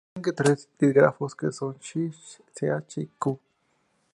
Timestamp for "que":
1.35-1.51